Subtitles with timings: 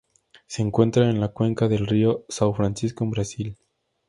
[0.47, 3.57] Se encuentra en la cuenca del río São Francisco en Brasil.